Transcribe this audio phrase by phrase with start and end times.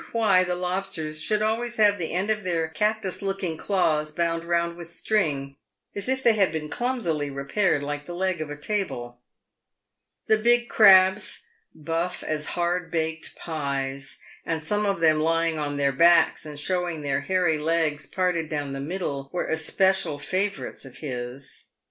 [0.13, 4.75] why the lobsters should always have the end of their cactus looking claws bound round
[4.75, 5.55] with string,
[5.95, 9.19] as if they had been clumsily repaired like the leg of a table.
[10.25, 11.43] The big crabs,
[11.75, 17.03] buff as hard baked pies, and some of them lyiug on their backs and showing
[17.03, 21.65] their hairy legs parted down the middle, were especial favourites of his.